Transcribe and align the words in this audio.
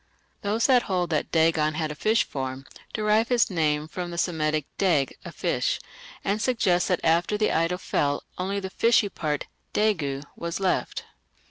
Those 0.41 0.65
who 0.65 0.79
hold 0.79 1.11
that 1.11 1.31
Dagon 1.31 1.75
had 1.75 1.91
a 1.91 1.93
fish 1.93 2.23
form 2.23 2.65
derive 2.91 3.27
his 3.27 3.51
name 3.51 3.87
from 3.87 4.09
the 4.09 4.17
Semitic 4.17 4.65
"dag 4.79 5.15
= 5.19 5.23
a 5.25 5.31
fish", 5.31 5.79
and 6.23 6.41
suggest 6.41 6.87
that 6.87 7.01
after 7.03 7.37
the 7.37 7.51
idol 7.51 7.77
fell 7.77 8.23
only 8.39 8.59
the 8.59 8.71
fishy 8.71 9.09
part 9.09 9.45
(dāgo) 9.75 10.23
was 10.35 10.59
left. 10.59 11.03